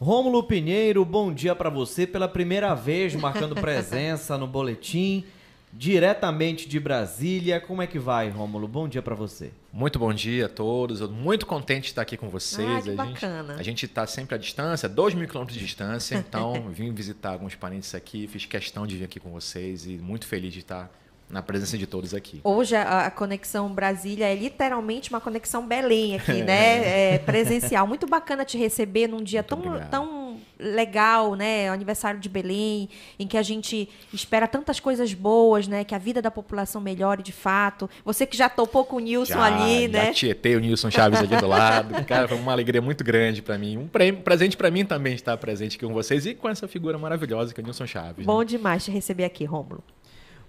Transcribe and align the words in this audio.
Rômulo 0.00 0.42
Pinheiro, 0.42 1.04
bom 1.04 1.30
dia 1.30 1.54
para 1.54 1.68
você 1.68 2.06
pela 2.06 2.26
primeira 2.26 2.74
vez 2.74 3.14
marcando 3.14 3.54
presença 3.60 4.38
no 4.38 4.46
boletim 4.46 5.26
diretamente 5.74 6.66
de 6.66 6.80
Brasília. 6.80 7.60
Como 7.60 7.82
é 7.82 7.86
que 7.86 7.98
vai, 7.98 8.30
Rômulo? 8.30 8.66
Bom 8.66 8.88
dia 8.88 9.02
para 9.02 9.14
você. 9.14 9.50
Muito 9.70 9.98
bom 9.98 10.10
dia 10.14 10.46
a 10.46 10.48
todos. 10.48 11.02
Muito 11.10 11.44
contente 11.44 11.82
de 11.82 11.88
estar 11.90 12.00
aqui 12.00 12.16
com 12.16 12.30
vocês. 12.30 12.66
Ah, 12.66 12.80
que 12.80 12.90
a 12.90 12.94
bacana. 12.94 13.48
Gente, 13.48 13.60
a 13.60 13.62
gente 13.62 13.84
está 13.84 14.06
sempre 14.06 14.34
à 14.34 14.38
distância, 14.38 14.88
2 14.88 15.12
mil 15.12 15.28
quilômetros 15.28 15.58
de 15.58 15.62
distância. 15.62 16.16
Então, 16.16 16.68
vim 16.72 16.94
visitar 16.94 17.32
alguns 17.32 17.54
parentes 17.54 17.94
aqui, 17.94 18.26
fiz 18.26 18.46
questão 18.46 18.86
de 18.86 18.96
vir 18.96 19.04
aqui 19.04 19.20
com 19.20 19.30
vocês 19.30 19.84
e 19.84 19.98
muito 19.98 20.26
feliz 20.26 20.54
de 20.54 20.60
estar 20.60 20.90
na 21.30 21.42
presença 21.42 21.78
de 21.78 21.86
todos 21.86 22.12
aqui. 22.12 22.40
Hoje 22.42 22.74
a, 22.74 23.06
a 23.06 23.10
conexão 23.10 23.72
Brasília 23.72 24.26
é 24.26 24.34
literalmente 24.34 25.10
uma 25.10 25.20
conexão 25.20 25.66
Belém 25.66 26.16
aqui, 26.16 26.42
né? 26.42 27.14
É, 27.14 27.18
presencial. 27.18 27.86
Muito 27.86 28.06
bacana 28.06 28.44
te 28.44 28.58
receber 28.58 29.06
num 29.06 29.22
dia 29.22 29.42
tão, 29.42 29.62
tão 29.90 30.38
legal, 30.58 31.34
né? 31.34 31.70
O 31.70 31.72
aniversário 31.72 32.20
de 32.20 32.28
Belém, 32.28 32.88
em 33.18 33.26
que 33.26 33.36
a 33.36 33.42
gente 33.42 33.88
espera 34.12 34.46
tantas 34.48 34.80
coisas 34.80 35.14
boas, 35.14 35.68
né? 35.68 35.84
Que 35.84 35.94
a 35.94 35.98
vida 35.98 36.20
da 36.20 36.30
população 36.30 36.80
melhore 36.80 37.22
de 37.22 37.32
fato. 37.32 37.88
Você 38.04 38.26
que 38.26 38.36
já 38.36 38.48
topou 38.48 38.84
com 38.84 38.96
o 38.96 39.00
Nilson 39.00 39.34
já, 39.34 39.44
ali, 39.44 39.82
já 39.82 39.88
né? 39.88 40.12
Tietei 40.12 40.56
o 40.56 40.60
Nilson 40.60 40.90
Chaves 40.90 41.20
aqui 41.20 41.36
do 41.36 41.46
lado. 41.46 42.04
Cara, 42.04 42.28
foi 42.28 42.38
uma 42.38 42.52
alegria 42.52 42.82
muito 42.82 43.04
grande 43.04 43.40
para 43.40 43.56
mim. 43.56 43.78
Um 43.78 43.88
presente 44.22 44.56
para 44.56 44.70
mim 44.70 44.84
também 44.84 45.14
estar 45.14 45.36
presente 45.36 45.76
aqui 45.76 45.86
com 45.86 45.94
vocês 45.94 46.26
e 46.26 46.34
com 46.34 46.48
essa 46.48 46.66
figura 46.66 46.98
maravilhosa 46.98 47.54
que 47.54 47.60
é 47.60 47.62
o 47.62 47.64
Nilson 47.64 47.86
Chaves. 47.86 48.26
Bom 48.26 48.40
né? 48.40 48.44
demais 48.44 48.84
te 48.84 48.90
receber 48.90 49.24
aqui, 49.24 49.44
Rômulo. 49.44 49.82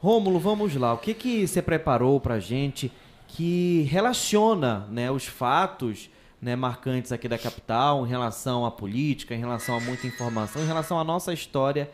Rômulo, 0.01 0.39
vamos 0.39 0.75
lá. 0.75 0.93
O 0.93 0.97
que, 0.97 1.13
que 1.13 1.47
você 1.47 1.61
preparou 1.61 2.19
para 2.19 2.39
gente 2.39 2.91
que 3.27 3.83
relaciona 3.83 4.87
né, 4.89 5.11
os 5.11 5.27
fatos 5.27 6.09
né, 6.41 6.55
marcantes 6.55 7.11
aqui 7.11 7.27
da 7.27 7.37
capital 7.37 8.03
em 8.03 8.09
relação 8.09 8.65
à 8.65 8.71
política, 8.71 9.35
em 9.35 9.37
relação 9.37 9.77
a 9.77 9.79
muita 9.79 10.07
informação, 10.07 10.63
em 10.63 10.65
relação 10.65 10.99
à 10.99 11.03
nossa 11.03 11.31
história 11.31 11.87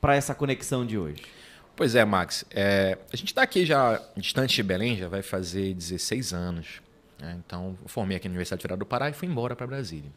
para 0.00 0.14
essa 0.14 0.36
conexão 0.36 0.86
de 0.86 0.96
hoje? 0.96 1.24
Pois 1.74 1.96
é, 1.96 2.04
Max. 2.04 2.44
É, 2.52 2.96
a 3.12 3.16
gente 3.16 3.28
está 3.28 3.42
aqui 3.42 3.66
já 3.66 4.00
distante 4.16 4.54
de 4.54 4.62
Belém, 4.62 4.96
já 4.96 5.08
vai 5.08 5.22
fazer 5.22 5.74
16 5.74 6.32
anos. 6.32 6.80
Né? 7.18 7.40
Então, 7.44 7.76
eu 7.82 7.88
formei 7.88 8.18
aqui 8.18 8.28
na 8.28 8.34
Universidade 8.34 8.62
Federal 8.62 8.78
do 8.78 8.86
Pará 8.86 9.10
e 9.10 9.12
fui 9.12 9.26
embora 9.26 9.56
para 9.56 9.66
Brasília. 9.66 10.12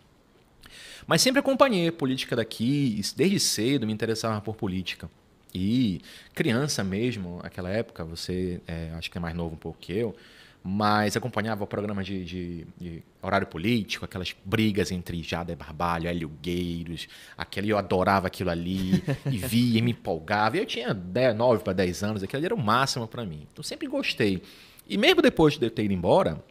Mas 1.07 1.23
sempre 1.23 1.39
acompanhei 1.39 1.89
política 1.89 2.35
daqui, 2.35 3.01
desde 3.15 3.39
cedo 3.39 3.87
me 3.87 3.93
interessava 3.93 4.39
por 4.41 4.55
política. 4.55 5.09
E 5.53 6.01
criança 6.33 6.83
mesmo, 6.83 7.39
naquela 7.43 7.69
época, 7.69 8.03
você 8.03 8.61
é, 8.67 8.91
acho 8.97 9.11
que 9.11 9.17
é 9.17 9.21
mais 9.21 9.35
novo 9.35 9.55
um 9.55 9.57
pouco 9.57 9.77
que 9.79 9.93
eu, 9.93 10.15
mas 10.63 11.17
acompanhava 11.17 11.63
o 11.63 11.67
programa 11.67 12.03
de, 12.03 12.23
de, 12.23 12.67
de, 12.79 13.03
horário 13.21 13.47
político, 13.47 14.05
aquelas 14.05 14.35
brigas 14.45 14.91
entre 14.91 15.21
Jada 15.23 15.55
Barbalho, 15.55 16.07
Hélio 16.07 16.29
Gueiros, 16.41 17.07
aquele, 17.35 17.69
eu 17.69 17.77
adorava 17.77 18.27
aquilo 18.27 18.51
ali, 18.51 19.03
e 19.25 19.37
via 19.39 19.79
e 19.79 19.81
me 19.81 19.91
empolgava. 19.91 20.57
E 20.57 20.59
eu 20.59 20.65
tinha 20.65 20.93
10, 20.93 21.35
9 21.35 21.63
para 21.63 21.73
10 21.73 22.03
anos, 22.03 22.23
aquilo 22.23 22.37
ali 22.37 22.45
era 22.45 22.55
o 22.55 22.61
máximo 22.61 23.07
para 23.07 23.25
mim. 23.25 23.47
Então 23.51 23.63
sempre 23.63 23.87
gostei. 23.87 24.43
E 24.87 24.97
mesmo 24.97 25.21
depois 25.21 25.57
de 25.57 25.65
eu 25.65 25.71
ter 25.71 25.83
ido 25.83 25.93
embora, 25.93 26.43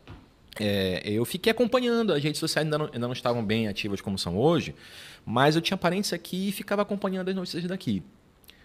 é, 0.58 1.02
eu 1.04 1.24
fiquei 1.24 1.52
acompanhando. 1.52 2.12
As 2.12 2.22
redes 2.22 2.40
sociais 2.40 2.66
ainda 2.66 2.78
não, 2.78 2.86
ainda 2.86 3.06
não 3.06 3.12
estavam 3.12 3.44
bem 3.44 3.68
ativas 3.68 4.00
como 4.00 4.18
são 4.18 4.36
hoje, 4.36 4.74
mas 5.24 5.54
eu 5.54 5.62
tinha 5.62 5.76
parentes 5.76 6.12
aqui 6.12 6.48
e 6.48 6.52
ficava 6.52 6.82
acompanhando 6.82 7.28
as 7.28 7.36
notícias 7.36 7.64
daqui. 7.64 8.02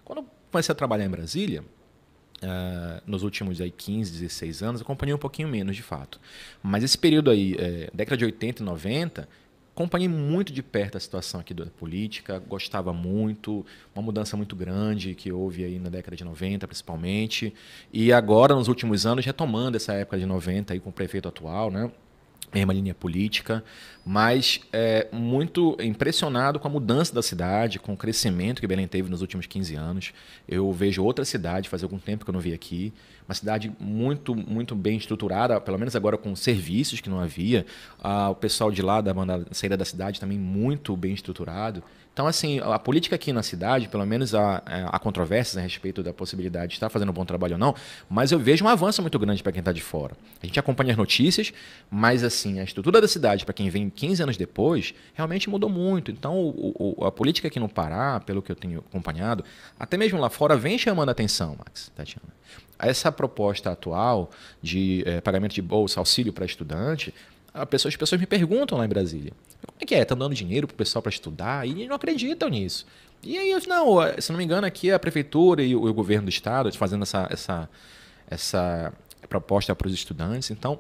Quando 0.06 0.20
eu 0.20 0.25
comecei 0.52 0.72
a 0.72 0.75
trabalhar 0.75 1.03
em 1.03 1.09
Brasília, 1.09 1.61
uh, 1.61 3.02
nos 3.08 3.23
últimos 3.23 3.59
aí, 3.59 3.72
15, 3.72 4.11
16 4.11 4.61
anos, 4.61 4.81
acompanhei 4.81 5.16
um 5.16 5.17
pouquinho 5.17 5.48
menos, 5.50 5.75
de 5.75 5.81
fato. 5.81 6.22
Mas 6.61 6.84
esse 6.84 6.98
período 6.98 7.31
aí, 7.31 7.56
é, 7.58 7.89
década 7.92 8.16
de 8.16 8.23
80 8.23 8.61
e 8.61 8.66
90, 8.66 9.28
acompanhei 9.73 10.08
muito 10.08 10.53
de 10.53 10.61
perto 10.61 10.95
a 10.95 11.00
situação 11.00 11.42
aqui 11.42 11.53
da 11.53 11.66
política, 11.66 12.39
gostava 12.39 12.94
muito, 12.94 13.66
uma 13.94 14.02
mudança 14.03 14.38
muito 14.38 14.56
grande 14.56 15.16
que 15.16 15.31
houve 15.31 15.65
aí 15.65 15.80
na 15.80 15.89
década 15.89 16.15
de 16.15 16.23
90, 16.23 16.67
principalmente. 16.67 17.54
E 17.92 18.14
agora, 18.14 18.54
nos 18.55 18.67
últimos 18.67 19.08
anos, 19.08 19.26
retomando 19.26 19.76
essa 19.76 19.94
época 19.94 20.20
de 20.20 20.26
90 20.26 20.71
aí 20.71 20.80
com 20.80 20.92
o 20.92 20.94
prefeito 20.94 21.27
atual, 21.27 21.71
né? 21.71 21.92
Mesma 22.54 22.73
linha 22.73 22.94
política, 22.94 23.64
mas 24.06 24.61
é, 24.72 25.08
muito 25.11 25.76
impressionado 25.82 26.60
com 26.60 26.67
a 26.67 26.72
mudança 26.72 27.14
da 27.14 27.22
cidade, 27.22 27.80
com 27.80 27.94
o 27.94 27.98
crescimento 27.98 28.61
que 28.61 28.67
Belém 28.67 28.88
teve 28.88 29.10
nos 29.10 29.22
últimos 29.22 29.45
15 29.45 29.76
anos. 29.76 30.14
Eu 30.48 30.72
vejo 30.72 31.04
outra 31.04 31.26
cidade, 31.26 31.70
faz 31.70 31.83
algum 31.83 31.98
tempo 31.98 32.23
que 32.23 32.30
eu 32.30 32.33
não 32.33 32.39
vi 32.39 32.54
aqui, 32.54 32.94
uma 33.28 33.33
cidade 33.33 33.72
muito 33.80 34.36
muito 34.36 34.76
bem 34.76 34.98
estruturada, 34.98 35.60
pelo 35.60 35.80
menos 35.80 35.95
agora 35.95 36.17
com 36.17 36.36
serviços 36.36 37.02
que 37.02 37.10
não 37.10 37.20
havia. 37.20 37.66
Ah, 38.00 38.30
o 38.30 38.36
pessoal 38.36 38.72
de 38.72 38.82
lá 38.82 39.02
da 39.02 39.14
banda, 39.14 39.45
saída 39.52 39.76
da 39.76 39.86
cidade 39.86 40.20
também 40.20 40.38
muito 40.38 40.95
bem 40.95 41.14
estruturado. 41.14 41.83
Então, 42.15 42.27
assim, 42.27 42.61
a 42.64 42.80
política 42.80 43.17
aqui 43.17 43.33
na 43.33 43.43
cidade, 43.43 43.89
pelo 43.89 44.05
menos 44.05 44.33
há, 44.33 44.64
é, 44.65 44.86
há 44.87 44.98
controvérsias 44.98 45.58
a 45.58 45.59
respeito 45.59 46.02
da 46.02 46.14
possibilidade 46.14 46.70
de 46.70 46.73
estar 46.76 46.87
fazendo 46.87 47.09
um 47.09 47.14
bom 47.14 47.26
trabalho 47.26 47.55
ou 47.55 47.59
não, 47.59 47.76
mas 48.09 48.31
eu 48.31 48.39
vejo 48.39 48.64
um 48.64 48.70
avanço 48.70 49.02
muito 49.02 49.20
grande 49.20 49.43
para 49.43 49.52
quem 49.52 49.59
está 49.59 49.73
de 49.73 49.81
fora. 49.81 50.15
A 50.42 50.45
gente 50.45 50.58
acompanha 50.58 50.92
as 50.92 50.98
notícias, 50.98 51.52
mas, 51.92 52.23
assim, 52.23 52.61
a 52.61 52.64
estrutura 52.64 53.02
da 53.02 53.08
cidade, 53.09 53.43
para 53.43 53.53
quem 53.53 53.70
vem 53.70 53.89
15 53.89 54.23
anos 54.23 54.37
depois, 54.37 54.93
realmente 55.14 55.49
mudou 55.49 55.70
muito. 55.70 56.09
Então, 56.09 56.39
o, 56.39 56.95
o, 56.98 57.05
a 57.05 57.11
política 57.11 57.49
aqui 57.49 57.59
no 57.59 57.67
Pará, 57.67 58.21
pelo 58.21 58.42
que 58.42 58.49
eu 58.49 58.55
tenho 58.55 58.80
acompanhado, 58.80 59.43
até 59.77 59.97
mesmo 59.97 60.17
lá 60.17 60.30
fora, 60.30 60.55
vem 60.55 60.77
chamando 60.77 61.09
a 61.09 61.11
atenção, 61.11 61.58
Max, 61.59 61.92
Tatiana. 61.93 62.30
Essa 62.80 63.11
proposta 63.11 63.71
atual 63.71 64.32
de 64.61 65.03
é, 65.05 65.20
pagamento 65.20 65.53
de 65.53 65.61
bolsa, 65.61 65.99
auxílio 65.99 66.32
para 66.32 66.45
estudante, 66.45 67.14
pessoa, 67.64 67.89
as 67.89 67.95
pessoas 67.95 68.20
me 68.20 68.26
perguntam 68.26 68.76
lá 68.76 68.86
em 68.86 68.89
Brasília: 68.89 69.32
como 69.67 69.77
é 69.80 69.86
que 69.86 69.93
é? 69.93 70.02
Estão 70.02 70.17
dando 70.17 70.33
dinheiro 70.33 70.66
para 70.66 70.73
o 70.73 70.77
pessoal 70.77 71.04
para 71.04 71.11
estudar? 71.11 71.67
E 71.67 71.88
não 71.88 71.95
acreditam 71.95 72.49
nisso. 72.49 72.88
E 73.21 73.38
aí, 73.38 73.52
não, 73.67 73.98
se 74.20 74.32
não 74.32 74.38
me 74.38 74.43
engano, 74.43 74.66
aqui 74.66 74.92
a 74.92 74.99
prefeitura 74.99 75.64
e 75.64 75.76
o, 75.76 75.83
o 75.83 75.94
governo 75.94 76.26
do 76.26 76.30
estado 76.30 76.71
fazendo 76.73 77.04
essa, 77.04 77.27
essa, 77.30 77.70
essa 78.27 78.94
proposta 79.30 79.76
para 79.76 79.88
os 79.88 79.94
estudantes. 79.94 80.49
Então, 80.52 80.80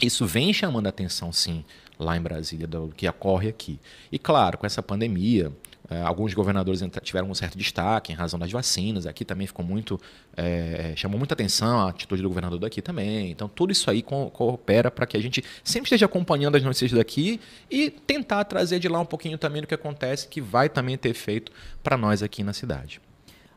isso 0.00 0.26
vem 0.26 0.52
chamando 0.52 0.86
a 0.86 0.90
atenção, 0.90 1.32
sim, 1.32 1.64
lá 1.98 2.16
em 2.16 2.20
Brasília, 2.20 2.66
do 2.66 2.92
que 2.96 3.08
ocorre 3.08 3.48
aqui. 3.48 3.78
E 4.10 4.18
claro, 4.18 4.58
com 4.58 4.66
essa 4.66 4.82
pandemia, 4.82 5.52
alguns 6.00 6.32
governadores 6.32 6.82
tiveram 7.02 7.30
um 7.30 7.34
certo 7.34 7.58
destaque 7.58 8.12
em 8.12 8.14
razão 8.14 8.38
das 8.38 8.50
vacinas. 8.50 9.06
Aqui 9.06 9.24
também 9.24 9.46
ficou 9.46 9.64
muito. 9.64 10.00
É, 10.36 10.94
chamou 10.96 11.18
muita 11.18 11.34
atenção 11.34 11.80
a 11.80 11.90
atitude 11.90 12.22
do 12.22 12.28
governador 12.28 12.58
daqui 12.58 12.80
também. 12.80 13.30
Então, 13.30 13.48
tudo 13.48 13.72
isso 13.72 13.90
aí 13.90 14.02
co 14.02 14.30
coopera 14.30 14.90
para 14.90 15.06
que 15.06 15.16
a 15.16 15.20
gente 15.20 15.44
sempre 15.62 15.86
esteja 15.86 16.06
acompanhando 16.06 16.56
as 16.56 16.62
notícias 16.62 16.92
daqui 16.92 17.40
e 17.70 17.90
tentar 17.90 18.44
trazer 18.44 18.78
de 18.78 18.88
lá 18.88 19.00
um 19.00 19.06
pouquinho 19.06 19.36
também 19.36 19.60
do 19.60 19.68
que 19.68 19.74
acontece, 19.74 20.28
que 20.28 20.40
vai 20.40 20.68
também 20.68 20.96
ter 20.96 21.10
efeito 21.10 21.52
para 21.82 21.96
nós 21.96 22.22
aqui 22.22 22.42
na 22.42 22.52
cidade. 22.52 23.00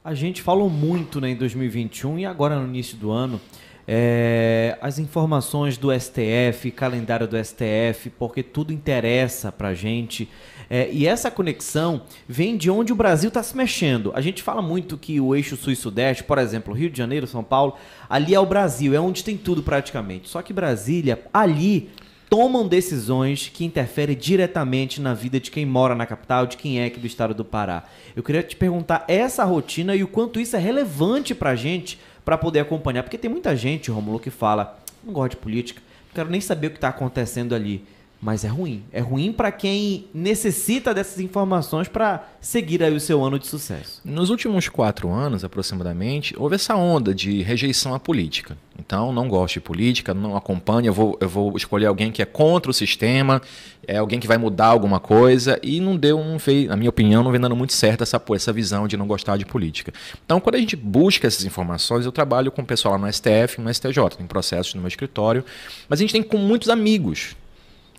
A 0.03 0.13
gente 0.13 0.41
falou 0.41 0.69
muito 0.69 1.19
né, 1.19 1.29
em 1.29 1.35
2021 1.35 2.19
e 2.19 2.25
agora 2.25 2.59
no 2.59 2.67
início 2.67 2.96
do 2.97 3.12
ano. 3.12 3.41
É, 3.88 4.78
as 4.81 4.97
informações 4.97 5.78
do 5.78 5.90
STF, 5.91 6.72
calendário 6.72 7.28
do 7.28 7.38
STF, 7.38 8.09
porque 8.18 8.41
tudo 8.41 8.73
interessa 8.73 9.51
para 9.51 9.69
a 9.69 9.73
gente. 9.73 10.28
É, 10.69 10.90
e 10.91 11.06
essa 11.06 11.29
conexão 11.29 12.01
vem 12.28 12.57
de 12.57 12.69
onde 12.72 12.91
o 12.91 12.96
Brasil 12.96 13.28
está 13.28 13.44
se 13.44 13.56
mexendo. 13.56 14.12
A 14.16 14.22
gente 14.22 14.41
fala 14.41 14.62
muito 14.62 14.97
que 14.97 15.19
o 15.19 15.35
eixo 15.35 15.56
sul 15.56 15.72
e 15.72 15.75
sudeste, 15.75 16.23
por 16.23 16.38
exemplo, 16.40 16.73
Rio 16.73 16.90
de 16.90 16.97
Janeiro, 16.97 17.28
São 17.28 17.44
Paulo, 17.44 17.75
ali 18.09 18.34
é 18.34 18.40
o 18.40 18.46
Brasil, 18.46 18.96
é 18.96 19.00
onde 19.00 19.23
tem 19.23 19.38
tudo 19.38 19.62
praticamente. 19.62 20.29
Só 20.29 20.41
que 20.41 20.52
Brasília, 20.52 21.22
ali 21.31 21.90
tomam 22.28 22.67
decisões 22.67 23.50
que 23.53 23.63
interferem 23.63 24.17
diretamente 24.17 25.00
na 25.00 25.13
vida 25.13 25.40
de 25.40 25.52
quem 25.52 25.66
mora 25.66 25.94
na 25.94 26.07
capital, 26.07 26.47
de 26.47 26.57
quem 26.57 26.79
é 26.79 26.85
aqui 26.85 27.00
do 27.00 27.07
estado 27.07 27.34
do 27.35 27.46
Pará. 27.46 27.84
Eu 28.16 28.23
queria 28.23 28.41
te 28.41 28.56
perguntar 28.56 29.06
essa 29.07 29.44
rotina 29.44 29.96
e 29.96 30.03
o 30.03 30.07
quanto 30.07 30.40
isso 30.40 30.56
é 30.56 30.59
relevante 30.59 31.35
para 31.35 31.52
a 31.52 31.56
gente 31.56 32.00
para 32.25 32.38
poder 32.38 32.59
acompanhar, 32.59 33.03
porque 33.03 33.18
tem 33.18 33.30
muita 33.30 33.56
gente, 33.56 33.91
Romulo, 33.91 34.19
que 34.19 34.31
fala, 34.31 34.80
não 35.03 35.13
gosto 35.13 35.31
de 35.31 35.38
política, 35.38 35.81
não 36.08 36.16
quero 36.16 36.30
nem 36.30 36.41
saber 36.41 36.68
o 36.68 36.69
que 36.72 36.78
está 36.78 36.90
acontecendo 36.90 37.53
ali. 37.53 37.86
Mas 38.25 38.44
é 38.44 38.47
ruim. 38.47 38.84
É 38.91 39.00
ruim 39.00 39.32
para 39.32 39.52
quem 39.52 40.08
necessita 40.11 40.96
dessas 40.96 41.20
informações 41.20 41.88
para 41.88 42.28
seguir 42.41 42.82
aí 42.82 42.91
o 42.91 43.00
seu 43.00 43.23
ano 43.23 43.38
de 43.38 43.46
sucesso. 43.46 44.02
Nos 44.03 44.32
últimos 44.32 44.67
quatro 44.67 45.11
anos, 45.11 45.44
aproximadamente, 45.44 46.34
houve 46.35 46.55
essa 46.55 46.76
onda 46.76 47.14
de 47.14 47.44
rejeição 47.44 47.94
à 47.94 48.00
política. 48.00 48.58
Então, 48.79 49.14
não 49.14 49.29
gosto 49.29 49.53
de 49.53 49.59
política, 49.59 50.11
não 50.11 50.35
acompanho, 50.35 50.88
eu 50.88 50.94
vou, 50.94 51.16
eu 51.22 51.29
vou 51.29 51.55
escolher 51.55 51.85
alguém 51.85 52.11
que 52.11 52.20
é 52.20 52.26
contra 52.26 52.72
o 52.72 52.73
sistema, 52.73 53.40
é 53.88 53.97
alguém 53.97 54.20
que 54.20 54.26
vai 54.26 54.40
mudar 54.40 54.67
alguma 54.67 55.00
coisa, 55.00 55.59
e 55.61 55.79
não 55.79 55.96
deu, 55.96 56.17
não 56.23 56.40
fez, 56.40 56.67
na 56.67 56.76
minha 56.76 56.90
opinião, 56.90 57.23
não 57.23 57.32
vem 57.32 57.40
dando 57.40 57.55
muito 57.55 57.73
certo 57.73 58.02
essa, 58.02 58.20
essa 58.34 58.52
visão 58.52 58.88
de 58.88 58.97
não 58.97 59.05
gostar 59.05 59.38
de 59.38 59.46
política. 59.46 59.94
Então, 60.26 60.40
quando 60.40 60.55
a 60.55 60.59
gente 60.59 60.76
busca 60.76 61.28
essas 61.28 61.46
informações, 61.46 62.05
eu 62.05 62.11
trabalho 62.11 62.52
com 62.52 62.64
o 62.64 62.66
pessoal 62.66 62.96
lá 62.96 63.05
no 63.05 63.14
STF, 63.14 63.61
no 63.61 63.72
STJ, 63.72 64.17
tem 64.17 64.26
processos 64.26 64.73
no 64.73 64.82
meu 64.82 64.88
escritório, 64.88 65.46
mas 65.88 66.00
a 66.00 66.02
gente 66.02 66.11
tem 66.11 66.23
com 66.23 66.38
muitos 66.38 66.70
amigos 66.70 67.35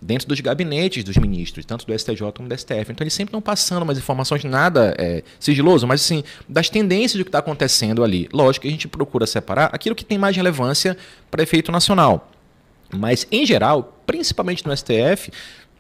dentro 0.00 0.28
dos 0.28 0.40
gabinetes 0.40 1.02
dos 1.02 1.16
ministros, 1.16 1.64
tanto 1.64 1.86
do 1.86 1.98
STJ 1.98 2.32
como 2.34 2.48
do 2.48 2.56
STF. 2.56 2.92
Então 2.92 3.02
eles 3.02 3.14
sempre 3.14 3.30
estão 3.30 3.40
passando 3.40 3.82
umas 3.82 3.98
informações 3.98 4.44
nada 4.44 4.94
é, 4.98 5.22
sigiloso, 5.40 5.86
mas 5.86 6.02
assim, 6.02 6.22
das 6.48 6.68
tendências 6.68 7.18
do 7.18 7.24
que 7.24 7.28
está 7.28 7.38
acontecendo 7.38 8.04
ali. 8.04 8.28
Lógico 8.32 8.62
que 8.62 8.68
a 8.68 8.70
gente 8.70 8.88
procura 8.88 9.26
separar 9.26 9.70
aquilo 9.72 9.94
que 9.94 10.04
tem 10.04 10.18
mais 10.18 10.36
relevância 10.36 10.96
para 11.30 11.42
efeito 11.42 11.72
nacional. 11.72 12.30
Mas, 12.94 13.26
em 13.32 13.44
geral, 13.44 14.00
principalmente 14.06 14.64
no 14.66 14.76
STF, 14.76 15.30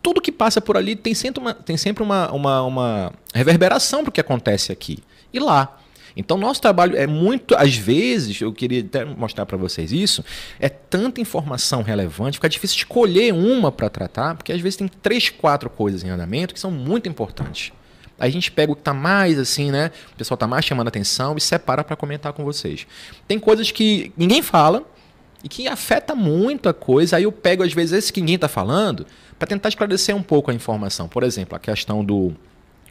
tudo 0.02 0.20
que 0.20 0.32
passa 0.32 0.60
por 0.60 0.76
ali 0.76 0.96
tem 0.96 1.14
sempre 1.14 1.40
uma, 1.40 1.54
tem 1.54 1.76
sempre 1.76 2.02
uma, 2.02 2.30
uma, 2.32 2.62
uma 2.62 3.12
reverberação 3.34 4.02
para 4.02 4.10
o 4.10 4.12
que 4.12 4.20
acontece 4.20 4.72
aqui 4.72 4.98
e 5.32 5.38
lá. 5.38 5.78
Então, 6.16 6.38
nosso 6.38 6.62
trabalho 6.62 6.96
é 6.96 7.06
muito, 7.06 7.54
às 7.54 7.76
vezes, 7.76 8.40
eu 8.40 8.52
queria 8.52 8.80
até 8.80 9.04
mostrar 9.04 9.44
para 9.44 9.56
vocês 9.58 9.92
isso, 9.92 10.24
é 10.58 10.68
tanta 10.68 11.20
informação 11.20 11.82
relevante, 11.82 12.38
fica 12.38 12.48
difícil 12.48 12.78
escolher 12.78 13.34
uma 13.34 13.70
para 13.70 13.90
tratar, 13.90 14.34
porque 14.34 14.50
às 14.50 14.60
vezes 14.60 14.78
tem 14.78 14.88
três, 14.88 15.28
quatro 15.28 15.68
coisas 15.68 16.02
em 16.02 16.08
andamento 16.08 16.54
que 16.54 16.60
são 16.60 16.70
muito 16.70 17.06
importantes. 17.06 17.70
Aí 18.18 18.30
a 18.30 18.32
gente 18.32 18.50
pega 18.50 18.72
o 18.72 18.74
que 18.74 18.80
está 18.80 18.94
mais 18.94 19.38
assim, 19.38 19.70
né? 19.70 19.90
O 20.14 20.16
pessoal 20.16 20.36
está 20.36 20.46
mais 20.46 20.64
chamando 20.64 20.88
atenção 20.88 21.36
e 21.36 21.40
separa 21.40 21.84
para 21.84 21.94
comentar 21.96 22.32
com 22.32 22.44
vocês. 22.44 22.86
Tem 23.28 23.38
coisas 23.38 23.70
que 23.70 24.10
ninguém 24.16 24.40
fala 24.40 24.84
e 25.44 25.48
que 25.50 25.68
afeta 25.68 26.14
muito 26.14 26.66
a 26.66 26.72
coisa. 26.72 27.16
Aí 27.16 27.24
eu 27.24 27.32
pego, 27.32 27.62
às 27.62 27.74
vezes, 27.74 27.92
esse 27.92 28.12
que 28.12 28.20
ninguém 28.20 28.36
está 28.36 28.48
falando 28.48 29.06
para 29.38 29.46
tentar 29.46 29.68
esclarecer 29.68 30.16
um 30.16 30.22
pouco 30.22 30.50
a 30.50 30.54
informação. 30.54 31.08
Por 31.08 31.22
exemplo, 31.22 31.54
a 31.54 31.58
questão 31.58 32.02
do 32.02 32.32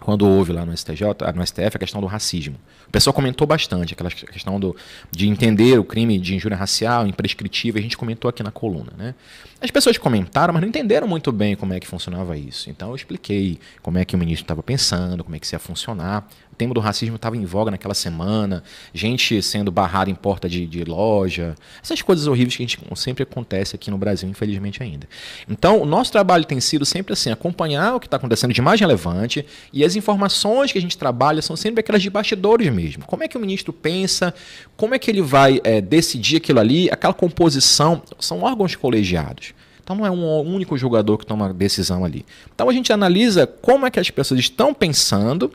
quando 0.05 0.27
houve 0.27 0.53
lá 0.53 0.63
no 0.63 0.77
STJ, 0.77 1.01
no 1.33 1.43
STF, 1.43 1.77
a 1.77 1.79
questão 1.79 1.99
do 1.99 2.05
racismo. 2.05 2.55
O 2.87 2.91
pessoal 2.91 3.11
comentou 3.11 3.47
bastante 3.47 3.95
aquela 3.95 4.11
questão 4.11 4.59
do, 4.59 4.75
de 5.09 5.27
entender 5.27 5.79
o 5.79 5.83
crime 5.83 6.19
de 6.19 6.35
injúria 6.35 6.55
racial, 6.55 7.07
imprescritível, 7.07 7.79
a 7.79 7.81
gente 7.81 7.97
comentou 7.97 8.29
aqui 8.29 8.43
na 8.43 8.51
coluna. 8.51 8.93
Né? 8.95 9.15
As 9.59 9.71
pessoas 9.71 9.97
comentaram, 9.97 10.53
mas 10.53 10.61
não 10.61 10.69
entenderam 10.69 11.07
muito 11.07 11.31
bem 11.31 11.55
como 11.55 11.73
é 11.73 11.79
que 11.79 11.87
funcionava 11.87 12.37
isso. 12.37 12.69
Então 12.69 12.89
eu 12.89 12.95
expliquei 12.95 13.57
como 13.81 13.97
é 13.97 14.05
que 14.05 14.15
o 14.15 14.19
ministro 14.19 14.43
estava 14.43 14.61
pensando, 14.61 15.23
como 15.23 15.35
é 15.35 15.39
que 15.39 15.47
isso 15.47 15.55
ia 15.55 15.59
funcionar. 15.59 16.27
O 16.55 16.57
tema 16.57 16.73
do 16.73 16.79
racismo 16.79 17.17
estava 17.17 17.35
em 17.35 17.43
voga 17.43 17.69
naquela 17.69 17.93
semana, 17.93 18.63
gente 18.93 19.41
sendo 19.41 19.73
barrada 19.73 20.09
em 20.09 20.15
porta 20.15 20.47
de, 20.47 20.65
de, 20.65 20.85
loja, 20.85 21.53
essas 21.83 22.01
coisas 22.01 22.27
horríveis 22.27 22.55
que 22.55 22.63
a 22.63 22.65
gente 22.65 22.79
sempre 22.95 23.23
acontece 23.23 23.75
aqui 23.75 23.91
no 23.91 23.97
Brasil, 23.97 24.29
infelizmente 24.29 24.81
ainda. 24.81 25.05
Então, 25.49 25.81
o 25.81 25.85
nosso 25.85 26.13
trabalho 26.13 26.45
tem 26.45 26.61
sido 26.61 26.85
sempre 26.85 27.11
assim, 27.11 27.29
acompanhar 27.29 27.95
o 27.95 27.99
que 27.99 28.07
está 28.07 28.15
acontecendo 28.15 28.53
de 28.53 28.61
mais 28.61 28.79
relevante 28.79 29.45
e 29.73 29.83
as 29.83 29.97
informações 29.97 30.71
que 30.71 30.77
a 30.77 30.81
gente 30.81 30.97
trabalha 30.97 31.41
são 31.41 31.57
sempre 31.57 31.81
aquelas 31.81 32.01
de 32.01 32.09
bastidores 32.09 32.71
mesmo. 32.71 33.03
Como 33.05 33.21
é 33.21 33.27
que 33.27 33.35
o 33.35 33.41
ministro 33.41 33.73
pensa, 33.73 34.33
como 34.77 34.95
é 34.95 34.99
que 34.99 35.11
ele 35.11 35.21
vai 35.21 35.59
é, 35.61 35.81
decidir 35.81 36.37
aquilo 36.37 36.61
ali, 36.61 36.89
aquela 36.89 37.13
composição, 37.13 38.01
são 38.17 38.43
órgãos 38.43 38.77
colegiados. 38.77 39.53
Então 39.85 39.95
não 39.95 40.05
é 40.05 40.09
um 40.09 40.41
único 40.41 40.75
jogador 40.75 41.15
que 41.19 41.25
toma 41.27 41.53
decisão 41.53 42.03
ali. 42.03 42.25
Então 42.53 42.67
a 42.67 42.73
gente 42.73 42.91
analisa 42.91 43.45
como 43.45 43.85
é 43.85 43.91
que 43.91 43.99
as 43.99 44.09
pessoas 44.09 44.39
estão 44.39 44.73
pensando, 44.73 45.51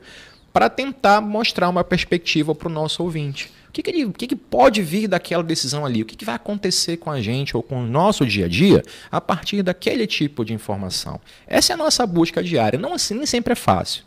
para 0.53 0.69
tentar 0.69 1.21
mostrar 1.21 1.69
uma 1.69 1.83
perspectiva 1.83 2.53
para 2.53 2.67
o 2.67 2.71
nosso 2.71 3.03
ouvinte. 3.03 3.51
O 3.69 3.71
que, 3.71 3.81
que, 3.81 3.89
ele, 3.89 4.05
o 4.05 4.11
que, 4.11 4.27
que 4.27 4.35
pode 4.35 4.81
vir 4.81 5.07
daquela 5.07 5.41
decisão 5.41 5.85
ali? 5.85 6.01
O 6.01 6.05
que, 6.05 6.17
que 6.17 6.25
vai 6.25 6.35
acontecer 6.35 6.97
com 6.97 7.09
a 7.09 7.21
gente 7.21 7.55
ou 7.55 7.63
com 7.63 7.81
o 7.81 7.87
nosso 7.87 8.25
dia 8.25 8.45
a 8.45 8.49
dia 8.49 8.83
a 9.09 9.21
partir 9.21 9.63
daquele 9.63 10.05
tipo 10.05 10.43
de 10.43 10.53
informação? 10.53 11.21
Essa 11.47 11.71
é 11.71 11.75
a 11.75 11.77
nossa 11.77 12.05
busca 12.05 12.43
diária. 12.43 12.77
Não 12.77 12.93
assim, 12.93 13.13
nem 13.13 13.25
sempre 13.25 13.53
é 13.53 13.55
fácil, 13.55 14.03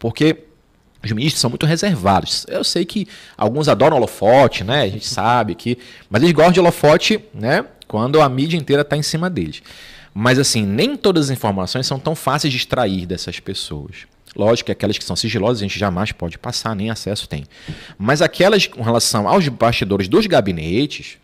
porque 0.00 0.38
os 1.04 1.12
ministros 1.12 1.40
são 1.40 1.48
muito 1.48 1.64
reservados. 1.64 2.44
Eu 2.48 2.64
sei 2.64 2.84
que 2.84 3.06
alguns 3.36 3.68
adoram 3.68 3.98
holofote, 3.98 4.64
né? 4.64 4.82
A 4.82 4.88
gente 4.88 5.06
sabe 5.06 5.54
que. 5.54 5.78
Mas 6.10 6.22
eles 6.22 6.34
gostam 6.34 6.52
de 6.52 6.60
holofote, 6.60 7.24
né? 7.32 7.64
Quando 7.86 8.20
a 8.20 8.28
mídia 8.28 8.56
inteira 8.56 8.82
está 8.82 8.96
em 8.96 9.02
cima 9.02 9.30
deles. 9.30 9.62
Mas 10.12 10.40
assim, 10.40 10.66
nem 10.66 10.96
todas 10.96 11.26
as 11.26 11.30
informações 11.30 11.86
são 11.86 12.00
tão 12.00 12.16
fáceis 12.16 12.50
de 12.50 12.58
extrair 12.58 13.06
dessas 13.06 13.38
pessoas. 13.38 14.06
Lógico 14.34 14.66
que 14.66 14.72
aquelas 14.72 14.98
que 14.98 15.04
são 15.04 15.16
sigilosas 15.16 15.60
a 15.60 15.64
gente 15.64 15.78
jamais 15.78 16.12
pode 16.12 16.38
passar, 16.38 16.74
nem 16.74 16.90
acesso 16.90 17.28
tem. 17.28 17.44
Mas 17.96 18.20
aquelas 18.20 18.66
com 18.66 18.82
relação 18.82 19.28
aos 19.28 19.48
bastidores 19.48 20.08
dos 20.08 20.26
gabinetes, 20.26 21.18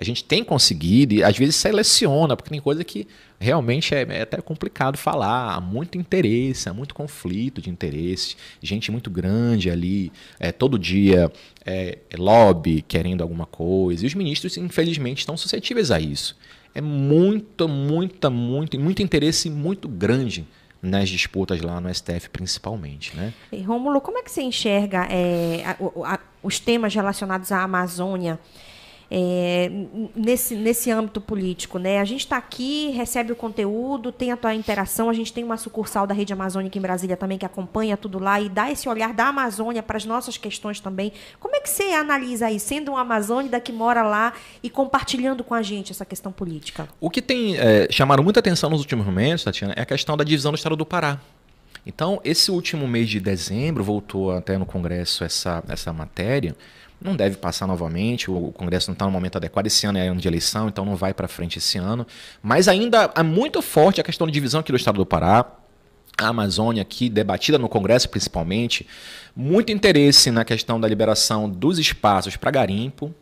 a 0.00 0.04
gente 0.04 0.24
tem 0.24 0.42
conseguido 0.42 1.12
e 1.12 1.22
às 1.22 1.36
vezes 1.36 1.56
seleciona, 1.56 2.34
porque 2.34 2.48
tem 2.48 2.58
coisa 2.58 2.82
que 2.82 3.06
realmente 3.38 3.94
é, 3.94 4.00
é, 4.08 4.22
até 4.22 4.40
complicado 4.40 4.96
falar. 4.96 5.54
Há 5.54 5.60
muito 5.60 5.98
interesse, 5.98 6.70
há 6.70 6.72
muito 6.72 6.94
conflito 6.94 7.60
de 7.60 7.68
interesse, 7.68 8.34
gente 8.62 8.90
muito 8.90 9.10
grande 9.10 9.70
ali, 9.70 10.10
é, 10.38 10.50
todo 10.52 10.78
dia 10.78 11.30
é, 11.66 11.98
é 12.08 12.16
lobby 12.16 12.80
querendo 12.80 13.20
alguma 13.20 13.44
coisa. 13.44 14.02
E 14.02 14.06
os 14.06 14.14
ministros, 14.14 14.56
infelizmente, 14.56 15.18
estão 15.18 15.36
suscetíveis 15.36 15.90
a 15.90 16.00
isso. 16.00 16.34
É 16.74 16.80
muito, 16.80 17.68
muita, 17.68 18.30
muito, 18.30 18.80
muito 18.80 19.02
interesse 19.02 19.50
muito 19.50 19.86
grande 19.86 20.46
nas 20.82 21.08
disputas 21.08 21.60
lá 21.60 21.80
no 21.80 21.92
STF, 21.92 22.30
principalmente. 22.30 23.16
Né? 23.16 23.32
E, 23.52 23.62
Rômulo, 23.62 24.00
como 24.00 24.18
é 24.18 24.22
que 24.22 24.30
você 24.30 24.42
enxerga 24.42 25.06
é, 25.10 25.62
a, 25.64 26.14
a, 26.14 26.18
os 26.42 26.58
temas 26.58 26.94
relacionados 26.94 27.52
à 27.52 27.62
Amazônia? 27.62 28.38
É, 29.10 29.70
nesse, 30.14 30.54
nesse 30.54 30.90
âmbito 30.90 31.20
político. 31.20 31.78
Né? 31.78 31.98
A 31.98 32.04
gente 32.04 32.20
está 32.20 32.36
aqui, 32.36 32.90
recebe 32.90 33.32
o 33.32 33.36
conteúdo, 33.36 34.12
tem 34.12 34.30
a 34.30 34.36
tua 34.36 34.54
interação, 34.54 35.10
a 35.10 35.12
gente 35.12 35.32
tem 35.32 35.42
uma 35.42 35.56
sucursal 35.56 36.06
da 36.06 36.14
Rede 36.14 36.32
Amazônica 36.32 36.78
em 36.78 36.80
Brasília 36.80 37.16
também 37.16 37.36
que 37.36 37.44
acompanha 37.44 37.96
tudo 37.96 38.18
lá 38.18 38.40
e 38.40 38.48
dá 38.48 38.70
esse 38.70 38.88
olhar 38.88 39.12
da 39.12 39.26
Amazônia 39.26 39.82
para 39.82 39.96
as 39.96 40.04
nossas 40.04 40.36
questões 40.36 40.78
também. 40.78 41.12
Como 41.40 41.56
é 41.56 41.60
que 41.60 41.68
você 41.68 41.92
analisa 41.92 42.46
aí, 42.46 42.60
sendo 42.60 42.92
um 42.92 42.96
amazônida 42.96 43.58
que 43.58 43.72
mora 43.72 44.02
lá 44.02 44.32
e 44.62 44.70
compartilhando 44.70 45.42
com 45.42 45.54
a 45.54 45.62
gente 45.62 45.90
essa 45.90 46.04
questão 46.04 46.30
política? 46.30 46.88
O 47.00 47.10
que 47.10 47.20
tem 47.20 47.56
é, 47.56 47.88
chamado 47.90 48.22
muita 48.22 48.38
atenção 48.38 48.70
nos 48.70 48.80
últimos 48.80 49.04
momentos, 49.04 49.42
Tatiana, 49.42 49.74
é 49.76 49.82
a 49.82 49.86
questão 49.86 50.16
da 50.16 50.22
divisão 50.22 50.52
do 50.52 50.56
Estado 50.56 50.76
do 50.76 50.86
Pará. 50.86 51.18
Então, 51.84 52.20
esse 52.22 52.50
último 52.50 52.86
mês 52.86 53.08
de 53.08 53.18
dezembro, 53.18 53.82
voltou 53.82 54.32
até 54.32 54.58
no 54.58 54.66
Congresso 54.66 55.24
essa, 55.24 55.62
essa 55.68 55.92
matéria, 55.92 56.54
não 57.00 57.16
deve 57.16 57.36
passar 57.36 57.66
novamente, 57.66 58.30
o 58.30 58.52
Congresso 58.52 58.90
não 58.90 58.92
está 58.92 59.06
no 59.06 59.10
momento 59.10 59.36
adequado, 59.36 59.66
esse 59.66 59.86
ano 59.86 59.98
é 59.98 60.08
ano 60.08 60.20
de 60.20 60.28
eleição, 60.28 60.68
então 60.68 60.84
não 60.84 60.96
vai 60.96 61.14
para 61.14 61.26
frente 61.26 61.58
esse 61.58 61.78
ano. 61.78 62.06
Mas 62.42 62.68
ainda 62.68 63.10
é 63.14 63.22
muito 63.22 63.62
forte 63.62 64.00
a 64.00 64.04
questão 64.04 64.26
de 64.26 64.32
divisão 64.32 64.60
aqui 64.60 64.70
do 64.70 64.76
estado 64.76 64.96
do 64.96 65.06
Pará, 65.06 65.46
a 66.18 66.28
Amazônia 66.28 66.82
aqui, 66.82 67.08
debatida 67.08 67.58
no 67.58 67.68
Congresso 67.68 68.08
principalmente, 68.08 68.86
muito 69.34 69.72
interesse 69.72 70.30
na 70.30 70.44
questão 70.44 70.78
da 70.78 70.86
liberação 70.86 71.48
dos 71.48 71.78
espaços 71.78 72.36
para 72.36 72.50
garimpo, 72.50 73.14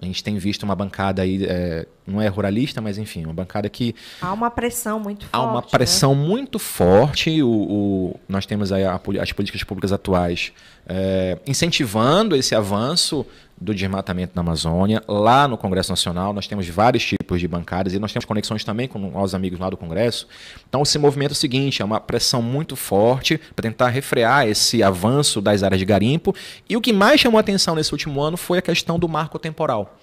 a 0.00 0.06
gente 0.06 0.22
tem 0.22 0.38
visto 0.38 0.62
uma 0.62 0.76
bancada 0.76 1.22
aí, 1.22 1.44
é, 1.44 1.86
não 2.08 2.20
é 2.20 2.28
ruralista, 2.28 2.80
mas 2.80 2.98
enfim, 2.98 3.24
uma 3.24 3.34
bancada 3.34 3.68
que. 3.68 3.94
Há 4.20 4.32
uma 4.32 4.50
pressão 4.50 4.98
muito 4.98 5.26
forte. 5.26 5.34
Há 5.34 5.42
uma 5.42 5.62
pressão 5.62 6.14
né? 6.14 6.26
muito 6.26 6.58
forte. 6.58 7.42
O, 7.42 7.48
o, 7.48 8.20
nós 8.28 8.46
temos 8.46 8.72
aí 8.72 8.84
as 8.84 9.32
políticas 9.32 9.62
públicas 9.62 9.92
atuais 9.92 10.52
é, 10.88 11.38
incentivando 11.46 12.34
esse 12.34 12.54
avanço 12.54 13.26
do 13.60 13.74
desmatamento 13.74 14.32
na 14.34 14.40
Amazônia. 14.40 15.02
Lá 15.06 15.46
no 15.46 15.58
Congresso 15.58 15.90
Nacional, 15.90 16.32
nós 16.32 16.46
temos 16.46 16.66
vários 16.68 17.04
tipos 17.04 17.40
de 17.40 17.46
bancadas 17.46 17.92
e 17.92 17.98
nós 17.98 18.12
temos 18.12 18.24
conexões 18.24 18.64
também 18.64 18.88
com 18.88 19.20
os 19.20 19.34
amigos 19.34 19.58
lá 19.58 19.68
do 19.68 19.76
Congresso. 19.76 20.26
Então, 20.68 20.82
esse 20.82 20.98
movimento 20.98 21.32
é 21.32 21.32
o 21.32 21.36
seguinte: 21.36 21.82
é 21.82 21.84
uma 21.84 22.00
pressão 22.00 22.40
muito 22.40 22.74
forte 22.74 23.38
para 23.54 23.62
tentar 23.62 23.88
refrear 23.88 24.46
esse 24.46 24.82
avanço 24.82 25.40
das 25.40 25.62
áreas 25.62 25.78
de 25.78 25.84
garimpo. 25.84 26.34
E 26.68 26.76
o 26.76 26.80
que 26.80 26.92
mais 26.92 27.20
chamou 27.20 27.36
a 27.38 27.40
atenção 27.40 27.74
nesse 27.74 27.92
último 27.92 28.20
ano 28.22 28.36
foi 28.36 28.58
a 28.58 28.62
questão 28.62 28.98
do 28.98 29.08
marco 29.08 29.38
temporal. 29.38 29.98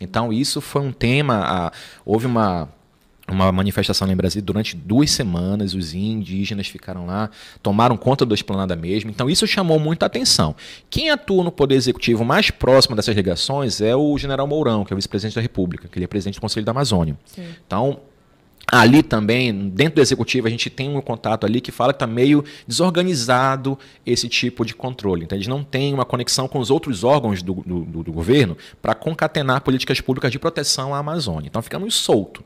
Então, 0.00 0.32
isso 0.32 0.60
foi 0.60 0.82
um 0.82 0.92
tema. 0.92 1.72
houve 2.04 2.26
uma 2.26 2.68
uma 3.30 3.50
manifestação 3.52 4.06
lá 4.06 4.12
em 4.12 4.16
Brasília 4.16 4.44
durante 4.44 4.76
duas 4.76 5.10
semanas. 5.10 5.74
Os 5.74 5.94
indígenas 5.94 6.66
ficaram 6.66 7.06
lá, 7.06 7.30
tomaram 7.62 7.96
conta 7.96 8.26
da 8.26 8.34
esplanada 8.34 8.74
mesmo. 8.76 9.10
Então 9.10 9.30
isso 9.30 9.46
chamou 9.46 9.78
muita 9.78 10.06
atenção. 10.06 10.54
Quem 10.88 11.10
atua 11.10 11.44
no 11.44 11.52
Poder 11.52 11.76
Executivo 11.76 12.24
mais 12.24 12.50
próximo 12.50 12.96
dessas 12.96 13.14
ligações 13.14 13.80
é 13.80 13.94
o 13.94 14.16
General 14.18 14.46
Mourão, 14.46 14.84
que 14.84 14.92
é 14.92 14.94
o 14.94 14.96
vice-presidente 14.96 15.36
da 15.36 15.40
República, 15.40 15.88
que 15.88 15.98
ele 15.98 16.04
é 16.04 16.08
presidente 16.08 16.34
do 16.34 16.40
Conselho 16.40 16.66
da 16.66 16.72
Amazônia. 16.72 17.16
Sim. 17.24 17.46
Então 17.66 18.00
Ali 18.70 19.02
também, 19.02 19.68
dentro 19.70 19.96
do 19.96 20.00
executivo, 20.00 20.46
a 20.46 20.50
gente 20.50 20.70
tem 20.70 20.94
um 20.94 21.00
contato 21.00 21.44
ali 21.44 21.60
que 21.60 21.72
fala 21.72 21.92
que 21.92 21.96
está 21.96 22.06
meio 22.06 22.44
desorganizado 22.68 23.76
esse 24.06 24.28
tipo 24.28 24.64
de 24.64 24.74
controle. 24.74 25.24
Então, 25.24 25.36
eles 25.36 25.48
não 25.48 25.64
têm 25.64 25.92
uma 25.92 26.04
conexão 26.04 26.46
com 26.46 26.60
os 26.60 26.70
outros 26.70 27.02
órgãos 27.02 27.42
do, 27.42 27.54
do, 27.66 27.84
do 28.04 28.12
governo 28.12 28.56
para 28.80 28.94
concatenar 28.94 29.62
políticas 29.62 30.00
públicas 30.00 30.30
de 30.30 30.38
proteção 30.38 30.94
à 30.94 30.98
Amazônia. 30.98 31.48
Então, 31.48 31.60
fica 31.60 31.80
muito 31.80 31.94
solto. 31.94 32.44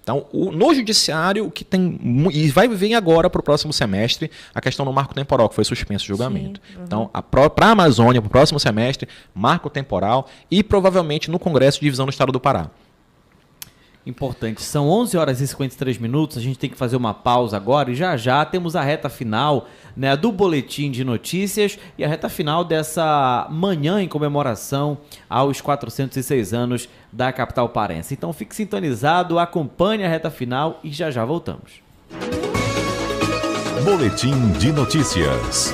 Então, 0.00 0.26
o, 0.32 0.52
no 0.52 0.72
judiciário, 0.74 1.46
o 1.46 1.50
que 1.50 1.64
tem. 1.64 1.98
E 2.30 2.48
vai 2.50 2.68
vir 2.68 2.94
agora 2.94 3.28
para 3.28 3.40
o 3.40 3.42
próximo 3.42 3.72
semestre 3.72 4.30
a 4.54 4.60
questão 4.60 4.84
do 4.84 4.92
marco 4.92 5.14
temporal, 5.14 5.48
que 5.48 5.54
foi 5.54 5.64
suspenso 5.64 6.04
o 6.04 6.08
julgamento. 6.08 6.60
Sim, 6.60 6.78
uhum. 6.78 6.84
Então, 6.84 7.10
para 7.30 7.66
a 7.66 7.70
Amazônia, 7.70 8.20
para 8.20 8.28
o 8.28 8.30
próximo 8.30 8.60
semestre, 8.60 9.08
marco 9.34 9.68
temporal 9.70 10.28
e 10.50 10.62
provavelmente 10.62 11.30
no 11.30 11.38
Congresso 11.38 11.78
de 11.78 11.84
Divisão 11.84 12.06
do 12.06 12.10
Estado 12.10 12.30
do 12.30 12.38
Pará 12.38 12.70
importante. 14.06 14.62
São 14.62 14.88
11 14.88 15.16
horas 15.16 15.40
e 15.40 15.46
53 15.46 15.98
minutos, 15.98 16.36
a 16.36 16.40
gente 16.40 16.58
tem 16.58 16.70
que 16.70 16.76
fazer 16.76 16.96
uma 16.96 17.14
pausa 17.14 17.56
agora 17.56 17.90
e 17.90 17.94
já 17.94 18.16
já 18.16 18.44
temos 18.44 18.76
a 18.76 18.82
reta 18.82 19.08
final 19.08 19.66
né, 19.96 20.16
do 20.16 20.30
boletim 20.30 20.90
de 20.90 21.04
notícias 21.04 21.78
e 21.96 22.04
a 22.04 22.08
reta 22.08 22.28
final 22.28 22.64
dessa 22.64 23.46
manhã 23.50 24.00
em 24.02 24.08
comemoração 24.08 24.98
aos 25.28 25.60
406 25.60 26.52
anos 26.52 26.88
da 27.12 27.32
capital 27.32 27.68
parense. 27.68 28.14
Então 28.14 28.32
fique 28.32 28.54
sintonizado, 28.54 29.38
acompanhe 29.38 30.04
a 30.04 30.08
reta 30.08 30.30
final 30.30 30.80
e 30.82 30.90
já 30.90 31.10
já 31.10 31.24
voltamos. 31.24 31.82
Boletim 33.84 34.52
de 34.52 34.72
notícias. 34.72 35.72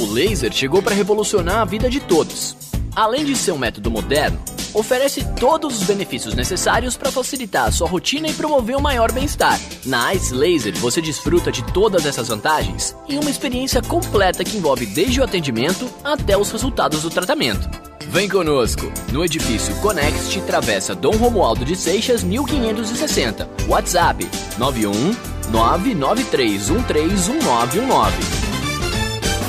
O 0.00 0.12
laser 0.12 0.52
chegou 0.52 0.82
para 0.82 0.94
revolucionar 0.94 1.58
a 1.58 1.64
vida 1.64 1.90
de 1.90 2.00
todos. 2.00 2.56
Além 2.94 3.24
de 3.24 3.36
ser 3.36 3.52
um 3.52 3.58
método 3.58 3.90
moderno, 3.90 4.38
oferece 4.74 5.24
todos 5.38 5.80
os 5.80 5.86
benefícios 5.86 6.34
necessários 6.34 6.96
para 6.96 7.12
facilitar 7.12 7.68
a 7.68 7.72
sua 7.72 7.88
rotina 7.88 8.28
e 8.28 8.32
promover 8.32 8.76
um 8.76 8.80
maior 8.80 9.12
bem-estar. 9.12 9.58
Na 9.84 10.14
Ice 10.14 10.34
Laser 10.34 10.76
você 10.78 11.00
desfruta 11.00 11.50
de 11.50 11.62
todas 11.72 12.06
essas 12.06 12.28
vantagens 12.28 12.94
em 13.08 13.18
uma 13.18 13.30
experiência 13.30 13.82
completa 13.82 14.44
que 14.44 14.56
envolve 14.56 14.86
desde 14.86 15.20
o 15.20 15.24
atendimento 15.24 15.88
até 16.04 16.36
os 16.36 16.50
resultados 16.50 17.02
do 17.02 17.10
tratamento. 17.10 17.68
Vem 18.10 18.28
conosco 18.28 18.90
no 19.12 19.24
edifício 19.24 19.74
Conext, 19.76 20.38
Travessa 20.46 20.94
Dom 20.94 21.16
Romualdo 21.16 21.64
de 21.64 21.76
Seixas, 21.76 22.22
1560. 22.22 23.48
WhatsApp 23.68 24.28
91 24.56 25.14
993131919. 25.50 28.37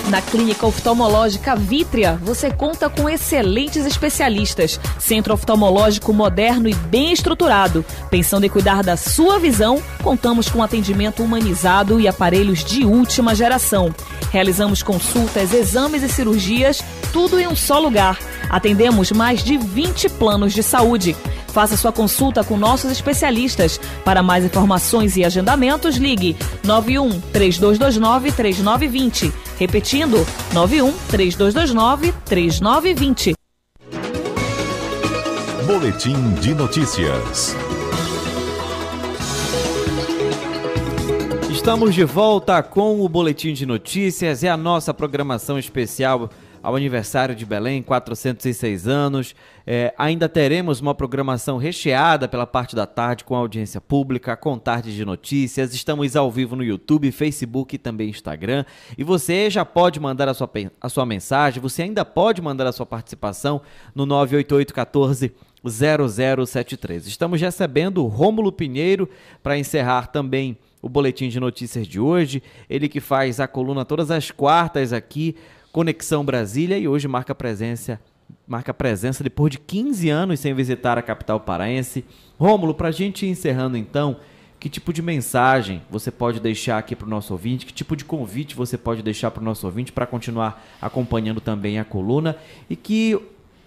Na 0.09 0.23
Clínica 0.23 0.65
Oftalmológica 0.65 1.55
Vítria, 1.55 2.19
você 2.23 2.49
conta 2.49 2.89
com 2.89 3.07
excelentes 3.07 3.85
especialistas. 3.85 4.79
Centro 4.97 5.35
oftalmológico 5.35 6.11
moderno 6.11 6.67
e 6.67 6.73
bem 6.73 7.13
estruturado. 7.13 7.85
Pensando 8.09 8.43
em 8.43 8.49
cuidar 8.49 8.81
da 8.81 8.97
sua 8.97 9.37
visão, 9.37 9.79
contamos 10.01 10.49
com 10.49 10.63
atendimento 10.63 11.21
humanizado 11.21 11.99
e 11.99 12.07
aparelhos 12.07 12.63
de 12.63 12.83
última 12.85 13.35
geração. 13.35 13.93
Realizamos 14.31 14.81
consultas, 14.81 15.53
exames 15.53 16.01
e 16.01 16.09
cirurgias, 16.09 16.83
tudo 17.13 17.39
em 17.39 17.47
um 17.47 17.55
só 17.55 17.77
lugar. 17.77 18.17
Atendemos 18.49 19.11
mais 19.11 19.43
de 19.43 19.57
20 19.59 20.09
planos 20.09 20.53
de 20.53 20.63
saúde. 20.63 21.15
Faça 21.49 21.75
sua 21.75 21.91
consulta 21.91 22.43
com 22.43 22.57
nossos 22.57 22.91
especialistas. 22.91 23.79
Para 24.05 24.23
mais 24.23 24.45
informações 24.45 25.17
e 25.17 25.23
agendamentos, 25.23 25.97
ligue 25.97 26.35
91 26.63 27.19
3229 27.31 28.31
3920. 28.31 29.33
Repetindo, 29.57 30.25
91 30.53 30.93
3229 31.09 32.13
3920. 32.25 33.33
Boletim 35.65 36.33
de 36.41 36.55
notícias. 36.55 37.55
Estamos 41.51 41.93
de 41.93 42.03
volta 42.03 42.63
com 42.63 43.01
o 43.01 43.09
Boletim 43.09 43.53
de 43.53 43.65
Notícias. 43.65 44.43
É 44.43 44.49
a 44.49 44.57
nossa 44.57 44.93
programação 44.93 45.59
especial 45.59 46.29
ao 46.61 46.75
aniversário 46.75 47.35
de 47.35 47.45
Belém, 47.45 47.81
406 47.81 48.87
anos. 48.87 49.35
É, 49.65 49.93
ainda 49.97 50.27
teremos 50.27 50.81
uma 50.81 50.95
programação 50.95 51.57
recheada 51.57 52.27
pela 52.27 52.45
parte 52.45 52.75
da 52.75 52.85
tarde 52.85 53.23
com 53.23 53.35
audiência 53.35 53.79
pública, 53.79 54.35
com 54.35 54.57
tarde 54.57 54.95
de 54.95 55.05
notícias. 55.05 55.73
Estamos 55.73 56.15
ao 56.15 56.31
vivo 56.31 56.55
no 56.55 56.63
YouTube, 56.63 57.11
Facebook 57.11 57.75
e 57.75 57.79
também 57.79 58.09
Instagram. 58.09 58.65
E 58.97 59.03
você 59.03 59.49
já 59.49 59.63
pode 59.63 59.99
mandar 59.99 60.27
a 60.27 60.33
sua, 60.33 60.49
a 60.81 60.89
sua 60.89 61.05
mensagem, 61.05 61.61
você 61.61 61.83
ainda 61.83 62.03
pode 62.03 62.41
mandar 62.41 62.67
a 62.67 62.71
sua 62.71 62.85
participação 62.85 63.61
no 63.93 64.05
98814 64.05 65.33
0073. 65.63 67.07
Estamos 67.07 67.41
recebendo 67.41 68.05
Rômulo 68.05 68.51
Pinheiro 68.51 69.09
para 69.43 69.57
encerrar 69.57 70.07
também 70.07 70.57
o 70.81 70.87
boletim 70.87 71.27
de 71.27 71.39
notícias 71.39 71.85
de 71.87 71.99
hoje. 71.99 72.41
Ele 72.69 72.87
que 72.87 72.99
faz 72.99 73.39
a 73.39 73.47
coluna 73.47 73.83
todas 73.83 74.09
as 74.11 74.31
quartas 74.31 74.93
aqui 74.93 75.35
Conexão 75.71 76.25
Brasília 76.25 76.77
e 76.77 76.87
hoje 76.87 77.07
marca 77.07 77.35
presença 77.35 77.99
marca 78.47 78.73
presença 78.73 79.23
depois 79.23 79.51
de 79.51 79.59
15 79.59 80.09
anos 80.09 80.39
sem 80.39 80.53
visitar 80.53 80.97
a 80.97 81.01
capital 81.01 81.39
paraense. 81.39 82.03
Rômulo, 82.39 82.73
para 82.73 82.89
a 82.89 82.91
gente 82.91 83.25
ir 83.25 83.29
encerrando 83.29 83.77
então, 83.77 84.17
que 84.59 84.69
tipo 84.69 84.91
de 84.91 85.01
mensagem 85.01 85.81
você 85.89 86.11
pode 86.11 86.39
deixar 86.39 86.77
aqui 86.77 86.95
para 86.95 87.05
o 87.05 87.09
nosso 87.09 87.33
ouvinte? 87.33 87.65
Que 87.65 87.73
tipo 87.73 87.95
de 87.95 88.03
convite 88.03 88.55
você 88.55 88.77
pode 88.77 89.01
deixar 89.01 89.31
para 89.31 89.41
o 89.41 89.45
nosso 89.45 89.65
ouvinte 89.65 89.91
para 89.91 90.05
continuar 90.05 90.65
acompanhando 90.81 91.39
também 91.39 91.79
a 91.79 91.85
coluna 91.85 92.35
e 92.69 92.75
que 92.75 93.19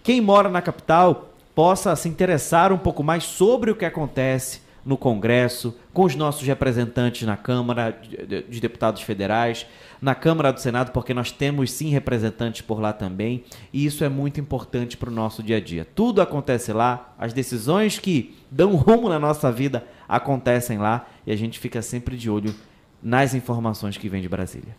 quem 0.02 0.20
mora 0.20 0.48
na 0.48 0.60
capital 0.60 1.32
possa 1.54 1.94
se 1.94 2.08
interessar 2.08 2.72
um 2.72 2.78
pouco 2.78 3.02
mais 3.02 3.24
sobre 3.24 3.70
o 3.70 3.76
que 3.76 3.84
acontece 3.84 4.60
no 4.84 4.96
Congresso, 4.96 5.76
com 5.92 6.04
os 6.04 6.14
nossos 6.14 6.46
representantes 6.46 7.26
na 7.26 7.36
Câmara 7.36 7.96
de 8.48 8.60
Deputados 8.60 9.02
Federais, 9.02 9.66
na 10.00 10.14
Câmara 10.14 10.52
do 10.52 10.60
Senado, 10.60 10.90
porque 10.90 11.14
nós 11.14 11.30
temos 11.30 11.70
sim 11.70 11.90
representantes 11.90 12.62
por 12.62 12.80
lá 12.80 12.92
também, 12.92 13.44
e 13.72 13.86
isso 13.86 14.04
é 14.04 14.08
muito 14.08 14.40
importante 14.40 14.96
para 14.96 15.10
o 15.10 15.12
nosso 15.12 15.42
dia 15.42 15.58
a 15.58 15.60
dia. 15.60 15.86
Tudo 15.94 16.20
acontece 16.20 16.72
lá, 16.72 17.14
as 17.18 17.32
decisões 17.32 17.98
que 17.98 18.34
dão 18.50 18.74
rumo 18.76 19.08
na 19.08 19.18
nossa 19.18 19.52
vida 19.52 19.86
acontecem 20.08 20.78
lá, 20.78 21.08
e 21.26 21.32
a 21.32 21.36
gente 21.36 21.58
fica 21.58 21.80
sempre 21.80 22.16
de 22.16 22.28
olho 22.28 22.54
nas 23.02 23.34
informações 23.34 23.96
que 23.96 24.08
vêm 24.08 24.22
de 24.22 24.28
Brasília. 24.28 24.74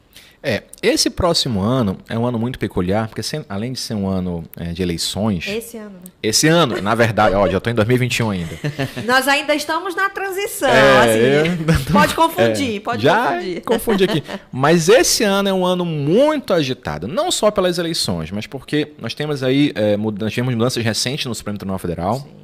É, 0.46 0.64
esse 0.82 1.10
próximo 1.10 1.62
ano 1.62 1.98
é 2.10 2.20
um 2.20 2.26
ano 2.26 2.38
muito 2.38 2.60
peculiar, 2.60 3.08
porque 3.08 3.24
sem, 3.24 3.46
além 3.48 3.72
de 3.72 3.80
ser 3.80 3.94
um 3.94 4.10
ano 4.10 4.44
é, 4.58 4.74
de 4.74 4.82
eleições. 4.82 5.48
Esse 5.48 5.78
ano, 5.78 5.92
né? 5.92 6.12
Esse 6.22 6.48
ano, 6.50 6.82
na 6.82 6.94
verdade, 6.94 7.34
ó, 7.34 7.48
já 7.48 7.60
estou 7.60 7.72
em 7.72 7.76
2021 7.76 8.30
ainda. 8.30 8.60
Nós 9.08 9.26
ainda 9.30 9.56
estamos 9.56 9.96
na 9.96 10.10
transição, 10.10 10.68
é, 10.68 11.46
assim. 11.46 11.64
Pode 11.94 12.14
confundir, 12.14 12.76
é, 12.76 12.80
pode 12.82 13.04
já 13.04 13.34
confundir. 13.34 13.62
confundir 13.62 14.10
aqui. 14.10 14.24
Mas 14.52 14.90
esse 14.90 15.24
ano 15.24 15.48
é 15.48 15.54
um 15.54 15.66
ano 15.66 15.86
muito 15.86 16.54
agitado, 16.54 17.08
não 17.08 17.32
só 17.32 17.50
pelas 17.50 17.78
eleições, 17.78 18.30
mas 18.30 18.46
porque 18.46 18.92
nós 19.00 19.14
temos 19.14 19.44
aí, 19.44 19.72
é, 19.76 19.96
nós 19.96 20.34
tivemos 20.34 20.54
mudanças 20.54 20.84
recentes 20.84 21.26
no 21.26 21.34
Supremo 21.34 21.58
Tribunal 21.58 21.80
Federal. 21.80 22.20
Sim. 22.20 22.43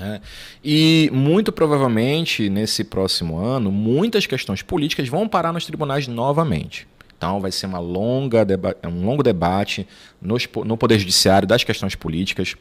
É. 0.00 0.20
E 0.64 1.10
muito 1.12 1.52
provavelmente 1.52 2.48
nesse 2.48 2.82
próximo 2.82 3.38
ano, 3.38 3.70
muitas 3.70 4.26
questões 4.26 4.62
políticas 4.62 5.08
vão 5.08 5.28
parar 5.28 5.52
nos 5.52 5.66
tribunais 5.66 6.08
novamente. 6.08 6.86
Então 7.16 7.40
vai 7.40 7.52
ser 7.52 7.66
uma 7.66 7.78
longa 7.78 8.44
um 8.84 9.04
longo 9.04 9.22
debate 9.22 9.86
nos, 10.20 10.48
no 10.64 10.76
Poder 10.76 10.98
Judiciário 10.98 11.46
das 11.46 11.62
questões 11.62 11.94
políticas. 11.94 12.56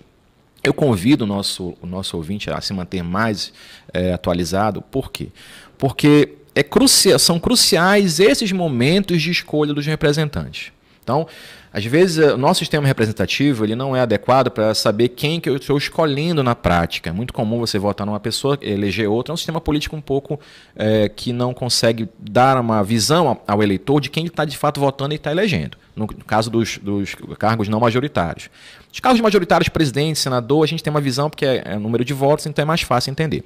Eu 0.64 0.74
convido 0.74 1.24
o 1.24 1.28
nosso, 1.28 1.76
o 1.82 1.88
nosso 1.88 2.16
ouvinte 2.16 2.52
a 2.52 2.62
se 2.62 2.72
manter 2.74 3.02
mais 3.02 3.52
é, 3.92 4.14
atualizado. 4.14 4.82
Por 4.82 5.12
quê? 5.12 5.30
Porque 5.78 6.34
é 6.54 6.62
crucia, 6.62 7.18
são 7.18 7.40
cruciais 7.40 8.20
esses 8.20 8.52
momentos 8.52 9.22
de 9.22 9.32
escolha 9.32 9.74
dos 9.74 9.86
representantes. 9.86 10.72
Então, 11.04 11.28
às 11.74 11.84
vezes, 11.86 12.18
o 12.34 12.38
nosso 12.38 12.60
sistema 12.60 12.86
representativo 12.86 13.64
ele 13.66 13.76
não 13.76 13.96
é 13.96 14.02
adequado 14.02 14.52
para 14.52 14.74
saber 14.74 15.10
quem 15.10 15.40
que 15.40 15.50
eu 15.50 15.56
estou 15.56 15.78
escolhendo 15.78 16.44
na 16.44 16.54
prática. 16.54 17.10
É 17.10 17.14
muito 17.14 17.34
comum 17.34 17.60
você 17.60 17.80
votar 17.80 18.06
numa 18.06 18.20
pessoa, 18.20 18.58
eleger 18.62 19.10
outra. 19.10 19.32
É 19.32 19.34
um 19.34 19.38
sistema 19.38 19.60
político 19.60 19.96
um 19.96 20.02
pouco 20.02 20.40
é, 20.76 21.10
que 21.10 21.34
não 21.34 21.54
consegue 21.54 22.08
dar 22.20 22.60
uma 22.60 22.84
visão 22.84 23.40
ao 23.48 23.64
eleitor 23.64 24.00
de 24.00 24.10
quem 24.10 24.26
está 24.26 24.46
de 24.46 24.58
fato 24.58 24.80
votando 24.80 25.14
e 25.14 25.16
está 25.16 25.32
elegendo. 25.32 25.78
No, 25.96 26.08
caso 26.08 26.50
dos, 26.50 26.78
dos, 26.78 27.16
cargos 27.38 27.68
não 27.68 27.80
majoritários. 27.80 28.50
Os 28.92 29.00
cargos 29.00 29.22
majoritários, 29.22 29.70
presidente, 29.70 30.20
senador, 30.20 30.64
a 30.64 30.68
gente 30.68 30.84
tem 30.84 30.92
uma 30.92 31.02
visão 31.02 31.30
porque 31.30 31.46
é, 31.46 31.64
é 31.66 31.78
número 31.78 32.06
de 32.06 32.14
votos, 32.14 32.46
então 32.46 32.62
é 32.62 32.66
mais 32.66 32.82
fácil 32.82 33.12
entender. 33.12 33.44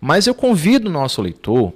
Mas 0.00 0.26
eu 0.26 0.34
convido 0.34 0.88
o 0.88 0.92
nosso 0.92 1.20
eleitor 1.20 1.72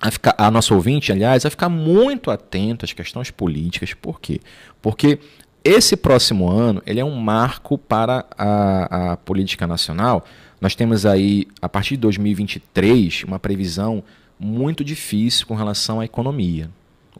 a, 0.00 0.10
ficar, 0.10 0.34
a 0.38 0.50
nosso 0.50 0.74
ouvinte, 0.74 1.12
aliás, 1.12 1.44
a 1.44 1.50
ficar 1.50 1.68
muito 1.68 2.30
atento 2.30 2.84
às 2.84 2.92
questões 2.92 3.30
políticas. 3.30 3.92
Por 3.92 4.20
quê? 4.20 4.40
Porque 4.80 5.18
esse 5.62 5.96
próximo 5.96 6.48
ano 6.48 6.82
ele 6.86 7.00
é 7.00 7.04
um 7.04 7.16
marco 7.16 7.76
para 7.76 8.24
a, 8.36 9.12
a 9.12 9.16
política 9.18 9.66
nacional. 9.66 10.24
Nós 10.60 10.74
temos 10.74 11.04
aí, 11.04 11.46
a 11.60 11.68
partir 11.68 11.96
de 11.96 12.02
2023, 12.02 13.24
uma 13.24 13.38
previsão 13.38 14.02
muito 14.38 14.82
difícil 14.82 15.46
com 15.46 15.54
relação 15.54 16.00
à 16.00 16.04
economia. 16.04 16.70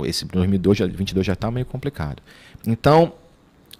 Esse 0.04 0.25
2022 0.25 1.26
já 1.26 1.32
está 1.34 1.50
meio 1.50 1.66
complicado. 1.66 2.22
Então, 2.66 3.12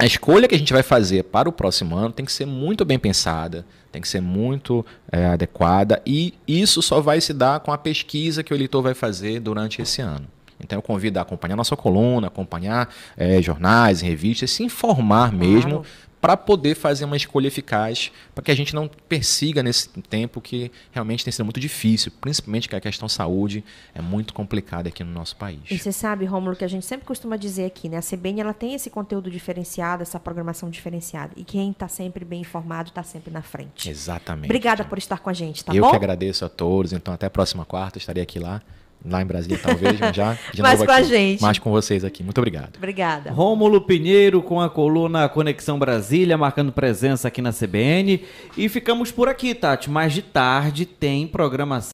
a 0.01 0.07
escolha 0.07 0.49
que 0.49 0.55
a 0.55 0.59
gente 0.59 0.73
vai 0.73 0.83
fazer 0.83 1.25
para 1.25 1.47
o 1.47 1.53
próximo 1.53 1.95
ano 1.95 2.11
tem 2.11 2.25
que 2.25 2.33
ser 2.33 2.47
muito 2.47 2.87
bem 2.87 2.99
pensada, 2.99 3.67
tem 3.93 4.01
que 4.01 4.09
ser 4.09 4.23
muito 4.23 4.85
é, 5.13 5.27
adequada 5.27 6.01
e 6.07 6.33
isso 6.49 6.81
só 6.81 7.03
vai 7.03 7.21
se 7.21 7.35
dar 7.35 7.61
com 7.61 7.71
a 7.71 7.77
pesquisa 7.77 8.43
que 8.43 8.51
o 8.51 8.57
eleitor 8.57 8.81
vai 8.81 8.95
fazer 8.95 9.41
durante 9.41 9.83
esse 9.83 10.01
ano. 10.01 10.27
Então 10.59 10.79
eu 10.79 10.83
convido 10.83 11.19
a 11.19 11.23
acompanhar 11.23 11.55
nossa 11.55 11.77
coluna, 11.77 12.29
acompanhar 12.29 12.89
é, 13.15 13.43
jornais, 13.43 14.01
revistas, 14.01 14.51
se 14.51 14.63
informar 14.63 15.33
mesmo, 15.33 15.85
para 16.21 16.37
poder 16.37 16.75
fazer 16.75 17.05
uma 17.05 17.17
escolha 17.17 17.49
eficaz, 17.49 18.13
para 18.35 18.45
que 18.45 18.51
a 18.51 18.55
gente 18.55 18.75
não 18.75 18.89
persiga 19.09 19.63
nesse 19.63 19.89
tempo 19.89 20.41
que 20.41 20.71
realmente 20.93 21.25
tem 21.25 21.33
sido 21.33 21.45
muito 21.45 21.59
difícil, 21.59 22.13
principalmente 22.21 22.69
que 22.69 22.77
a 22.77 22.81
questão 22.81 23.09
saúde 23.09 23.65
é 23.95 24.03
muito 24.03 24.35
complicada 24.35 24.89
aqui 24.89 25.03
no 25.03 25.11
nosso 25.11 25.37
país. 25.37 25.61
E 25.71 25.79
você 25.79 25.93
sabe, 25.93 26.25
Rômulo, 26.27 26.55
que 26.55 26.65
a 26.65 26.69
gente 26.69 26.85
sempre 26.85 27.07
costuma 27.07 27.37
dizer 27.37 27.65
aqui, 27.65 27.89
né? 27.89 27.97
A 27.97 28.03
CBN 28.03 28.41
ela 28.41 28.55
tem 28.55 28.75
esse 28.75 28.91
conteúdo 28.91 29.31
diferenciado, 29.31 30.03
essa 30.03 30.21
programação 30.21 30.69
diferenciada. 30.69 31.33
E 31.37 31.45
quem 31.45 31.71
está 31.71 31.89
sempre 31.89 32.25
bem 32.25 32.41
informado 32.41 32.91
está 32.91 33.03
sempre 33.03 33.33
na 33.33 33.43
frente. 33.43 33.89
Exatamente. 33.89 34.47
Obrigada 34.47 34.85
por 34.85 34.99
estar 34.99 35.19
com 35.21 35.31
a 35.31 35.33
gente, 35.33 35.65
tá 35.65 35.75
Eu 35.75 35.83
bom? 35.83 35.89
Eu 35.89 35.91
que 35.91 35.97
agradeço 35.97 36.45
a 36.45 36.49
todos. 36.49 36.93
Então, 36.93 37.15
até 37.15 37.27
a 37.27 37.31
próxima 37.31 37.65
quarta, 37.65 37.99
estarei 37.99 38.23
aqui 38.23 38.39
lá 38.39 38.61
lá 39.05 39.23
em 39.23 39.25
Brasília, 39.25 39.59
talvez, 39.63 39.99
já 40.15 40.37
de 40.53 40.61
mais 40.63 40.79
com 40.79 40.85
aqui, 40.85 40.93
a 40.93 41.03
gente. 41.03 41.43
Mais 41.43 41.59
com 41.59 41.71
vocês 41.71 42.05
aqui. 42.05 42.23
Muito 42.23 42.39
obrigado. 42.39 42.77
Obrigada. 42.77 43.31
Rômulo 43.31 43.81
Pinheiro 43.81 44.43
com 44.43 44.61
a 44.61 44.69
coluna 44.69 45.29
Conexão 45.29 45.79
Brasília, 45.79 46.37
marcando 46.37 46.73
presença 46.73 47.29
aqui 47.29 47.41
na 47.41 47.53
CBN. 47.53 48.23
E 48.57 48.69
ficamos 48.69 49.11
por 49.11 49.29
aqui, 49.29 49.55
Tati. 49.55 49.91
Mais 49.91 50.13
de 50.13 50.23
tarde 50.23 50.85
tem 50.87 51.27
programação. 51.27 51.81